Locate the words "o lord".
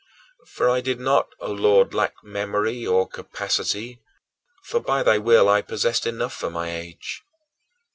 1.41-1.93